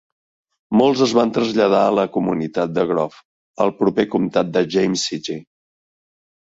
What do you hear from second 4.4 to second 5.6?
de James City.